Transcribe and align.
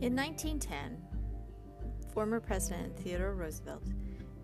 In 0.00 0.16
1910, 0.16 0.96
former 2.14 2.40
President 2.40 2.98
Theodore 2.98 3.34
Roosevelt 3.34 3.84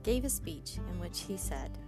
gave 0.03 0.27
a 0.27 0.29
speech 0.29 0.77
in 0.77 1.01
which 1.01 1.23
he 1.23 1.39
said, 1.39 1.79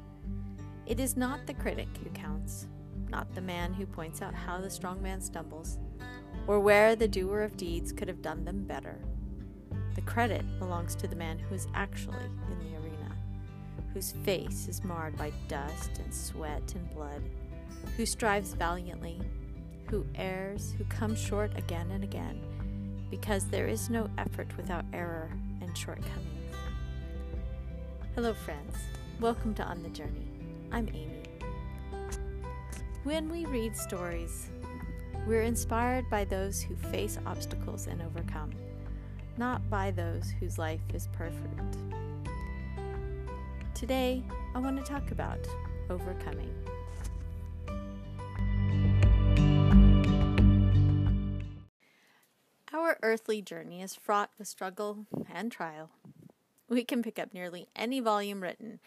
It 0.87 0.99
is 0.99 1.19
not 1.19 1.47
the 1.47 1.53
critic 1.53 1.89
who 2.03 2.09
counts, 2.09 2.67
not 3.11 3.35
the 3.35 3.43
man 3.43 3.75
who 3.75 3.85
points 3.85 4.23
out 4.23 4.33
how 4.33 4.59
the 4.59 4.71
strong 4.71 5.03
man 5.03 5.21
stumbles, 5.21 5.79
or 6.47 6.61
where 6.61 6.97
the 6.97 7.07
doer 7.07 7.43
of 7.43 7.59
deeds 7.59 7.93
could 7.93 8.09
have 8.09 8.23
done 8.23 8.43
them 8.43 8.65
better. 8.65 8.99
The 9.97 10.01
credit 10.01 10.47
belongs 10.59 10.95
to 10.95 11.07
the 11.07 11.17
man 11.17 11.39
who 11.39 11.55
is 11.55 11.69
actually 11.75 12.25
in 12.51 12.59
the 12.61 12.75
arena, 12.79 13.15
whose 13.93 14.13
face 14.25 14.67
is 14.67 14.83
marred 14.83 15.19
by 15.19 15.31
dust 15.47 15.91
and 16.03 16.15
sweat 16.15 16.75
and 16.75 16.89
blood, 16.95 17.23
who 17.99 18.07
strives 18.07 18.55
valiantly, 18.55 19.21
who 19.91 20.07
errs, 20.15 20.75
who 20.79 20.85
comes 20.85 21.21
short 21.21 21.55
again 21.59 21.91
and 21.91 22.03
again, 22.03 22.41
because 23.11 23.45
there 23.47 23.67
is 23.67 23.91
no 23.91 24.09
effort 24.19 24.49
without 24.57 24.85
error 24.93 25.31
and 25.61 25.77
shortcomings. 25.77 26.55
Hello, 28.15 28.35
friends. 28.35 28.77
Welcome 29.21 29.55
to 29.55 29.63
On 29.63 29.83
the 29.83 29.89
Journey. 29.89 30.29
I'm 30.73 30.89
Amy. 30.89 31.23
When 33.05 33.31
we 33.31 33.47
read 33.47 33.77
stories, 33.77 34.49
we're 35.27 35.43
inspired 35.43 36.09
by 36.11 36.25
those 36.25 36.61
who 36.61 36.77
face 36.77 37.19
obstacles 37.27 37.87
and 37.87 38.03
overcome, 38.03 38.51
not 39.37 39.69
by 39.71 39.91
those 39.91 40.31
whose 40.41 40.59
life 40.59 40.81
is 40.93 41.09
perfect. 41.13 41.79
Today, 43.75 44.23
I 44.55 44.59
want 44.59 44.77
to 44.79 44.85
talk 44.85 45.11
about 45.11 45.39
overcoming. 45.89 46.53
Our 52.73 52.99
earthly 53.03 53.41
journey 53.41 53.81
is 53.81 53.95
fraught 53.95 54.31
with 54.39 54.47
struggle 54.47 55.07
and 55.33 55.51
trial. 55.51 55.89
We 56.69 56.85
can 56.85 57.03
pick 57.03 57.19
up 57.19 57.33
nearly 57.33 57.67
any 57.75 57.99
volume 58.01 58.43
written 58.43 58.81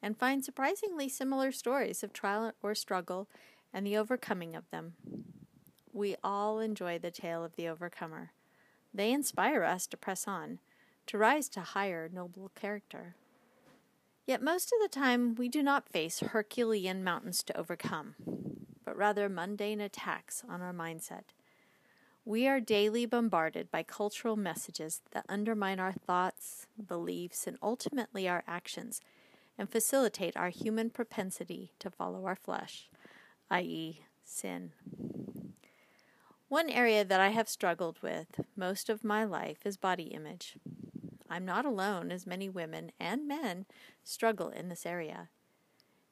and 0.00 0.16
find 0.16 0.42
surprisingly 0.42 1.10
similar 1.10 1.52
stories 1.52 2.02
of 2.02 2.14
trial 2.14 2.52
or 2.62 2.74
struggle 2.74 3.28
and 3.74 3.86
the 3.86 3.96
overcoming 3.96 4.56
of 4.56 4.70
them. 4.70 4.94
We 5.92 6.16
all 6.24 6.60
enjoy 6.60 6.98
the 6.98 7.10
tale 7.10 7.44
of 7.44 7.56
the 7.56 7.68
overcomer. 7.68 8.32
They 8.94 9.12
inspire 9.12 9.64
us 9.64 9.86
to 9.88 9.98
press 9.98 10.26
on, 10.26 10.58
to 11.06 11.18
rise 11.18 11.50
to 11.50 11.60
higher, 11.60 12.08
noble 12.10 12.50
character. 12.54 13.16
Yet 14.26 14.42
most 14.42 14.72
of 14.72 14.80
the 14.80 14.88
time, 14.88 15.34
we 15.34 15.50
do 15.50 15.62
not 15.62 15.90
face 15.90 16.20
Herculean 16.20 17.04
mountains 17.04 17.42
to 17.42 17.56
overcome, 17.56 18.14
but 18.82 18.96
rather 18.96 19.28
mundane 19.28 19.82
attacks 19.82 20.42
on 20.48 20.62
our 20.62 20.72
mindset. 20.72 21.35
We 22.28 22.48
are 22.48 22.58
daily 22.58 23.06
bombarded 23.06 23.70
by 23.70 23.84
cultural 23.84 24.34
messages 24.34 25.00
that 25.12 25.26
undermine 25.28 25.78
our 25.78 25.92
thoughts, 25.92 26.66
beliefs, 26.84 27.46
and 27.46 27.56
ultimately 27.62 28.28
our 28.28 28.42
actions, 28.48 29.00
and 29.56 29.70
facilitate 29.70 30.36
our 30.36 30.48
human 30.48 30.90
propensity 30.90 31.70
to 31.78 31.88
follow 31.88 32.24
our 32.26 32.34
flesh, 32.34 32.90
i.e., 33.48 34.00
sin. 34.24 34.72
One 36.48 36.68
area 36.68 37.04
that 37.04 37.20
I 37.20 37.28
have 37.28 37.48
struggled 37.48 38.02
with 38.02 38.40
most 38.56 38.90
of 38.90 39.04
my 39.04 39.22
life 39.22 39.64
is 39.64 39.76
body 39.76 40.06
image. 40.08 40.56
I'm 41.30 41.44
not 41.44 41.64
alone, 41.64 42.10
as 42.10 42.26
many 42.26 42.48
women 42.48 42.90
and 42.98 43.28
men 43.28 43.66
struggle 44.02 44.48
in 44.48 44.68
this 44.68 44.84
area. 44.84 45.28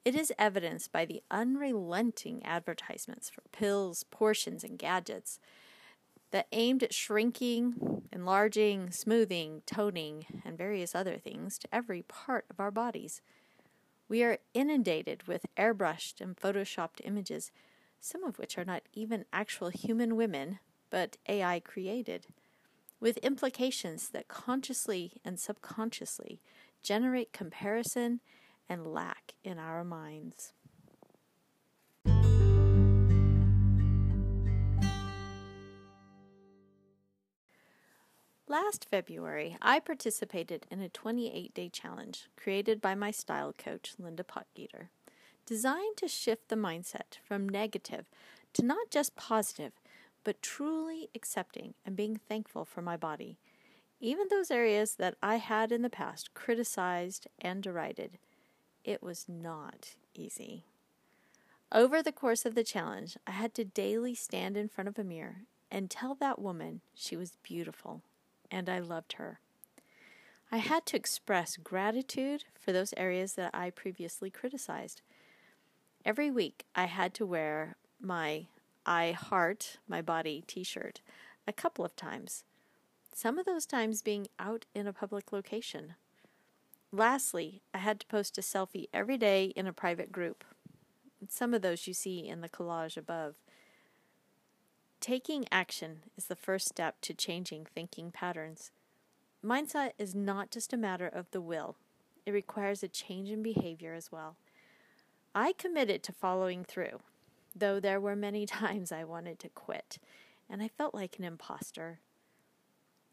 It 0.05 0.15
is 0.15 0.31
evidenced 0.39 0.93
by 0.93 1.03
the 1.03 1.23
unrelenting 1.29 2.41
advertisements 2.45 3.29
for 3.29 3.41
pills, 3.51 4.05
portions, 4.09 4.63
and 4.63 4.79
gadgets 4.79 5.41
that 6.31 6.47
aimed 6.51 6.83
at 6.83 6.93
shrinking, 6.93 8.03
enlarging, 8.11 8.91
smoothing, 8.91 9.61
toning, 9.65 10.25
and 10.43 10.57
various 10.57 10.95
other 10.95 11.17
things 11.17 11.57
to 11.59 11.67
every 11.71 12.01
part 12.01 12.45
of 12.49 12.59
our 12.59 12.71
bodies. 12.71 13.21
We 14.07 14.23
are 14.23 14.39
inundated 14.53 15.27
with 15.27 15.45
airbrushed 15.57 16.21
and 16.21 16.35
photoshopped 16.35 17.01
images, 17.03 17.51
some 17.99 18.23
of 18.23 18.37
which 18.37 18.57
are 18.57 18.65
not 18.65 18.83
even 18.93 19.25
actual 19.33 19.69
human 19.69 20.15
women, 20.15 20.59
but 20.89 21.17
AI 21.27 21.59
created, 21.59 22.27
with 22.99 23.17
implications 23.17 24.09
that 24.09 24.27
consciously 24.27 25.13
and 25.23 25.39
subconsciously 25.39 26.39
generate 26.83 27.33
comparison 27.33 28.19
and 28.69 28.85
lack 28.85 29.33
in 29.43 29.57
our 29.57 29.83
minds. 29.83 30.53
Last 38.47 38.85
February, 38.91 39.57
I 39.59 39.79
participated 39.79 40.67
in 40.69 40.79
a 40.79 40.87
28 40.87 41.51
day 41.55 41.67
challenge 41.67 42.27
created 42.37 42.79
by 42.79 42.93
my 42.93 43.09
style 43.09 43.51
coach, 43.57 43.95
Linda 43.97 44.23
Potgieter, 44.23 44.89
designed 45.47 45.97
to 45.97 46.07
shift 46.07 46.49
the 46.49 46.55
mindset 46.55 47.17
from 47.23 47.49
negative 47.49 48.05
to 48.53 48.63
not 48.63 48.91
just 48.91 49.15
positive, 49.15 49.71
but 50.23 50.43
truly 50.43 51.09
accepting 51.15 51.73
and 51.87 51.95
being 51.95 52.17
thankful 52.17 52.65
for 52.65 52.83
my 52.83 52.95
body, 52.95 53.39
even 53.99 54.27
those 54.29 54.51
areas 54.51 54.93
that 54.97 55.15
I 55.23 55.37
had 55.37 55.71
in 55.71 55.81
the 55.81 55.89
past 55.89 56.35
criticized 56.35 57.25
and 57.39 57.63
derided. 57.63 58.19
It 58.83 59.01
was 59.01 59.25
not 59.27 59.95
easy. 60.13 60.65
Over 61.71 62.03
the 62.03 62.11
course 62.11 62.45
of 62.45 62.53
the 62.53 62.63
challenge, 62.63 63.17
I 63.25 63.31
had 63.31 63.55
to 63.55 63.65
daily 63.65 64.13
stand 64.13 64.55
in 64.55 64.69
front 64.69 64.87
of 64.87 64.99
a 64.99 65.03
mirror 65.03 65.37
and 65.71 65.89
tell 65.89 66.13
that 66.13 66.37
woman 66.37 66.81
she 66.93 67.17
was 67.17 67.39
beautiful 67.41 68.03
and 68.55 68.69
I 68.69 68.79
loved 68.79 69.13
her. 69.13 69.41
I 70.49 70.57
had 70.57 70.85
to 70.85 70.95
express 70.95 71.57
gratitude 71.57 72.45
for 72.57 72.71
those 72.71 72.93
areas 72.95 73.33
that 73.33 73.53
I 73.53 73.69
previously 73.69 74.29
criticized. 74.29 75.01
Every 76.05 76.31
week, 76.31 76.63
I 76.73 76.85
had 76.85 77.13
to 77.15 77.25
wear 77.25 77.75
my 77.99 78.47
I 78.85 79.11
Heart 79.11 79.79
My 79.89 80.01
Body 80.01 80.41
t 80.47 80.63
shirt 80.63 81.01
a 81.45 81.51
couple 81.51 81.83
of 81.83 81.97
times, 81.97 82.45
some 83.13 83.37
of 83.37 83.45
those 83.45 83.65
times 83.65 84.01
being 84.01 84.27
out 84.39 84.65
in 84.73 84.87
a 84.87 84.93
public 84.93 85.33
location. 85.33 85.95
Lastly, 86.93 87.61
I 87.73 87.79
had 87.79 87.99
to 87.99 88.07
post 88.07 88.37
a 88.37 88.41
selfie 88.41 88.87
every 88.93 89.17
day 89.17 89.47
in 89.57 89.67
a 89.67 89.73
private 89.73 90.13
group. 90.13 90.45
Some 91.27 91.53
of 91.53 91.61
those 91.61 91.87
you 91.87 91.93
see 91.93 92.25
in 92.25 92.39
the 92.39 92.49
collage 92.49 92.95
above. 92.95 93.35
Taking 95.05 95.45
action 95.51 95.99
is 96.17 96.25
the 96.25 96.35
first 96.35 96.67
step 96.67 96.99
to 97.01 97.13
changing 97.13 97.67
thinking 97.67 98.09
patterns. 98.09 98.71
Mindset 99.45 99.91
is 99.99 100.15
not 100.15 100.49
just 100.49 100.73
a 100.73 100.77
matter 100.77 101.07
of 101.07 101.29
the 101.29 101.41
will, 101.41 101.75
it 102.25 102.31
requires 102.31 102.81
a 102.81 102.87
change 102.87 103.29
in 103.29 103.43
behavior 103.43 103.93
as 103.93 104.11
well. 104.11 104.35
I 105.35 105.53
committed 105.53 106.01
to 106.01 106.11
following 106.11 106.63
through, 106.63 107.01
though 107.55 107.79
there 107.79 107.99
were 107.99 108.15
many 108.15 108.45
times 108.47 108.91
I 108.91 109.03
wanted 109.03 109.37
to 109.41 109.49
quit, 109.49 109.99
and 110.49 110.63
I 110.63 110.69
felt 110.69 110.95
like 110.95 111.19
an 111.19 111.23
impostor. 111.23 111.99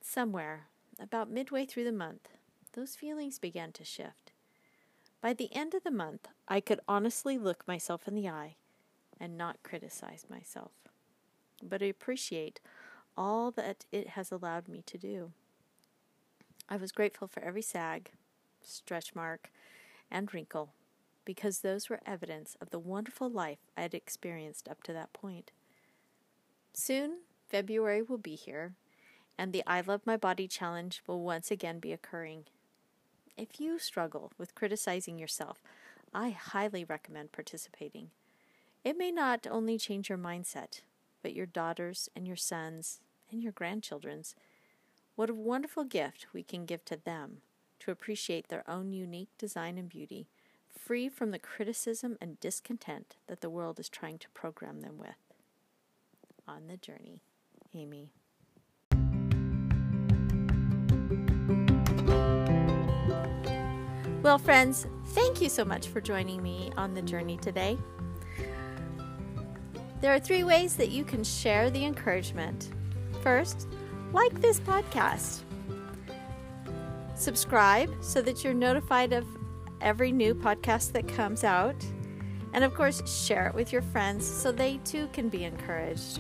Somewhere, 0.01 0.69
about 0.99 1.31
midway 1.31 1.67
through 1.67 1.85
the 1.85 1.93
month, 1.93 2.31
those 2.73 2.97
feelings 2.97 3.39
began 3.39 3.71
to 3.73 3.85
shift. 3.85 4.33
By 5.21 5.35
the 5.35 5.55
end 5.55 5.75
of 5.75 5.85
the 5.85 5.91
month, 5.91 6.29
I 6.49 6.63
could 6.63 6.81
honestly 6.89 7.37
look 7.37 7.69
myself 7.69 8.09
in 8.09 8.15
the 8.15 8.31
eye 8.31 8.57
and 9.21 9.37
not 9.37 9.63
criticize 9.63 10.25
myself 10.31 10.73
but 11.63 11.83
I 11.83 11.87
appreciate 11.87 12.61
all 13.17 13.51
that 13.53 13.85
it 13.93 14.09
has 14.09 14.33
allowed 14.33 14.69
me 14.69 14.83
to 14.87 14.99
do. 14.99 15.33
I 16.69 16.77
was 16.77 16.93
grateful 16.93 17.29
for 17.29 17.43
every 17.43 17.63
sag, 17.63 18.11
stretch 18.61 19.15
mark, 19.15 19.51
and 20.11 20.33
wrinkle, 20.33 20.73
because 21.25 21.61
those 21.61 21.89
were 21.89 22.01
evidence 22.07 22.57
of 22.61 22.71
the 22.71 22.79
wonderful 22.79 23.31
life 23.31 23.59
I 23.77 23.83
had 23.83 23.95
experienced 23.95 24.69
up 24.69 24.83
to 24.85 24.93
that 24.93 25.13
point. 25.13 25.53
Soon, 26.73 27.19
February 27.49 28.03
will 28.03 28.19
be 28.19 28.35
here, 28.35 28.73
and 29.39 29.53
the 29.53 29.63
I 29.67 29.81
Love 29.83 30.03
My 30.07 30.17
Body 30.17 30.49
challenge 30.49 31.03
will 31.07 31.21
once 31.21 31.51
again 31.51 31.79
be 31.79 31.93
occurring. 31.93 32.45
If 33.37 33.61
you 33.61 33.79
struggle 33.79 34.33
with 34.39 34.55
criticizing 34.55 35.19
yourself, 35.19 35.63
I 36.15 36.31
highly 36.31 36.85
recommend 36.85 37.33
participating. 37.33 38.11
It 38.85 38.99
may 38.99 39.11
not 39.11 39.47
only 39.51 39.79
change 39.79 40.09
your 40.09 40.19
mindset, 40.19 40.81
but 41.23 41.35
your 41.35 41.47
daughters 41.47 42.09
and 42.15 42.27
your 42.27 42.37
sons 42.37 43.01
and 43.31 43.43
your 43.43 43.53
grandchildren's. 43.53 44.35
What 45.15 45.31
a 45.31 45.35
wonderful 45.35 45.85
gift 45.85 46.27
we 46.33 46.43
can 46.43 46.67
give 46.67 46.85
to 46.87 46.97
them 46.97 47.39
to 47.81 47.91
appreciate 47.91 48.49
their 48.49 48.69
own 48.69 48.93
unique 48.93 49.31
design 49.39 49.77
and 49.77 49.89
beauty, 49.89 50.29
free 50.69 51.09
from 51.09 51.31
the 51.31 51.39
criticism 51.39 52.17
and 52.21 52.39
discontent 52.41 53.17
that 53.27 53.41
the 53.41 53.51
world 53.51 53.81
is 53.81 53.89
trying 53.89 54.19
to 54.19 54.29
program 54.31 54.81
them 54.81 54.99
with. 54.99 55.17
On 56.47 56.67
the 56.67 56.77
journey, 56.77 57.23
Amy. 57.75 58.11
Well, 64.23 64.39
friends, 64.39 64.87
thank 65.07 65.41
you 65.41 65.49
so 65.49 65.65
much 65.65 65.89
for 65.89 66.01
joining 66.01 66.43
me 66.43 66.71
on 66.77 66.95
the 66.95 67.03
journey 67.03 67.37
today. 67.39 67.77
There 70.03 70.13
are 70.13 70.19
three 70.19 70.43
ways 70.43 70.75
that 70.77 70.91
you 70.91 71.05
can 71.05 71.23
share 71.23 71.71
the 71.71 71.85
encouragement. 71.85 72.71
First, 73.23 73.69
like 74.13 74.41
this 74.41 74.59
podcast. 74.59 75.43
Subscribe 77.15 77.89
so 78.01 78.21
that 78.21 78.43
you're 78.43 78.53
notified 78.53 79.13
of 79.13 79.25
every 79.81 80.11
new 80.11 80.35
podcast 80.35 80.91
that 80.95 81.07
comes 81.07 81.45
out. 81.45 81.77
And 82.53 82.65
of 82.65 82.75
course, 82.75 83.25
share 83.25 83.47
it 83.47 83.55
with 83.55 83.73
your 83.73 83.83
friends 83.83 84.27
so 84.27 84.51
they 84.51 84.79
too 84.79 85.07
can 85.13 85.29
be 85.29 85.45
encouraged. 85.45 86.19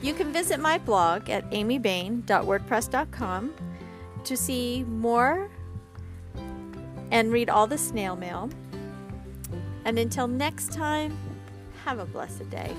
You 0.00 0.14
can 0.14 0.32
visit 0.32 0.58
my 0.58 0.78
blog 0.78 1.28
at 1.28 1.50
amybain.wordpress.com 1.50 3.54
to 4.24 4.34
see 4.34 4.84
more 4.84 5.50
and 7.10 7.30
read 7.30 7.50
all 7.50 7.66
the 7.66 7.76
snail 7.76 8.16
mail. 8.16 8.48
And 9.84 9.98
until 9.98 10.26
next 10.26 10.72
time, 10.72 11.14
have 11.84 11.98
a 11.98 12.06
blessed 12.06 12.48
day. 12.50 12.74